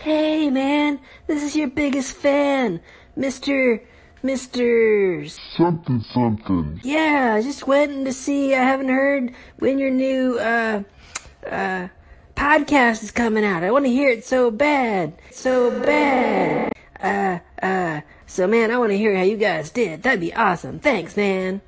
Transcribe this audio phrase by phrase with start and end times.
[0.00, 2.80] Hey, man, this is your biggest fan,
[3.18, 3.84] Mr.
[4.24, 5.28] Mr.
[5.58, 6.80] Something, something.
[6.82, 8.54] Yeah, I just went to see.
[8.54, 10.84] I haven't heard when your new uh
[11.46, 11.88] uh
[12.34, 13.62] podcast is coming out.
[13.62, 16.72] I want to hear it so bad, so bad.
[16.98, 18.00] Uh uh.
[18.24, 20.02] So man, I want to hear how you guys did.
[20.02, 20.78] That'd be awesome.
[20.78, 21.60] Thanks, man.